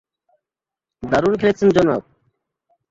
দারুণ 1.03 1.33
খেলেছেন, 1.37 1.69
জনাব! 1.75 2.01